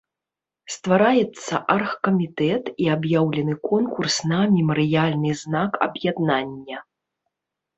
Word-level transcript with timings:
Ствараецца 0.75 1.59
аргкамітэт 1.73 2.63
і 2.85 2.89
аб'яўлены 2.95 3.53
конкурс 3.69 4.15
на 4.33 4.41
мемарыяльны 4.55 5.31
знак 5.43 5.71
аб'яднання. 5.89 6.77